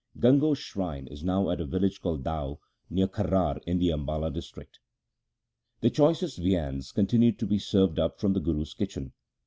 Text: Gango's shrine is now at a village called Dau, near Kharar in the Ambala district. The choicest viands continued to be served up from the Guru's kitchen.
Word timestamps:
Gango's 0.17 0.57
shrine 0.57 1.05
is 1.05 1.23
now 1.23 1.51
at 1.51 1.61
a 1.61 1.65
village 1.67 2.01
called 2.01 2.23
Dau, 2.23 2.57
near 2.89 3.07
Kharar 3.07 3.59
in 3.67 3.77
the 3.77 3.89
Ambala 3.89 4.33
district. 4.33 4.79
The 5.81 5.91
choicest 5.91 6.39
viands 6.39 6.91
continued 6.91 7.37
to 7.37 7.45
be 7.45 7.59
served 7.59 7.99
up 7.99 8.19
from 8.19 8.33
the 8.33 8.39
Guru's 8.41 8.73
kitchen. 8.73 9.13